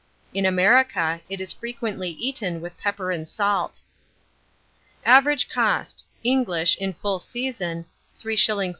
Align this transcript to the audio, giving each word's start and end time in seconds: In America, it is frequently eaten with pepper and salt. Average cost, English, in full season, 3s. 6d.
In 0.33 0.47
America, 0.47 1.21
it 1.29 1.39
is 1.39 1.53
frequently 1.53 2.09
eaten 2.09 2.59
with 2.59 2.75
pepper 2.75 3.11
and 3.11 3.29
salt. 3.29 3.81
Average 5.05 5.47
cost, 5.47 6.07
English, 6.23 6.75
in 6.77 6.93
full 6.93 7.19
season, 7.19 7.85
3s. 8.19 8.49
6d. 8.49 8.69